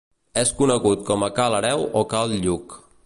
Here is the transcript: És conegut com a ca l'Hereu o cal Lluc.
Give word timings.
És 0.43 0.51
conegut 0.61 1.03
com 1.09 1.25
a 1.27 1.29
ca 1.41 1.45
l'Hereu 1.55 1.85
o 2.03 2.03
cal 2.15 2.35
Lluc. 2.47 2.77